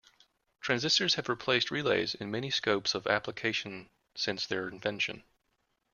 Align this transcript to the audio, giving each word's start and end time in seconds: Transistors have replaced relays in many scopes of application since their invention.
Transistors 0.61 1.13
have 1.13 1.29
replaced 1.29 1.69
relays 1.69 2.15
in 2.15 2.31
many 2.31 2.49
scopes 2.49 2.95
of 2.95 3.05
application 3.05 3.87
since 4.15 4.47
their 4.47 4.67
invention. 4.67 5.23